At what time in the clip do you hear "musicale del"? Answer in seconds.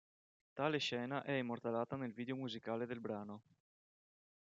2.35-2.99